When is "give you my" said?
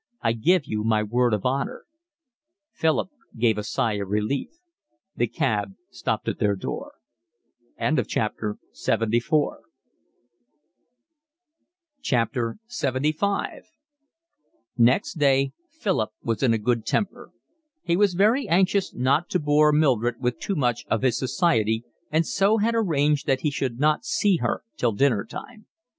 0.33-1.03